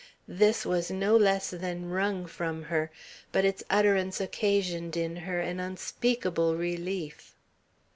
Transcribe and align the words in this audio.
This 0.27 0.65
was 0.65 0.89
no 0.89 1.15
less 1.15 1.51
than 1.51 1.87
wrung 1.91 2.25
from 2.25 2.63
her, 2.63 2.89
but 3.31 3.45
its 3.45 3.61
utterance 3.69 4.19
occasioned 4.19 4.97
in 4.97 5.15
her 5.17 5.39
an 5.39 5.59
unspeakable 5.59 6.55
relief. 6.55 7.35